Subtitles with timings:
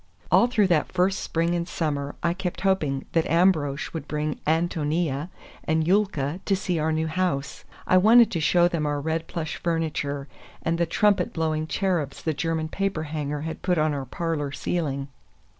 [0.31, 5.29] All through that first spring and summer I kept hoping that Ambrosch would bring Ántonia
[5.63, 7.65] and Yulka to see our new house.
[7.85, 10.27] I wanted to show them our red plush furniture,
[10.63, 15.07] and the trumpet blowing cherubs the German paper hanger had put on our parlor ceiling.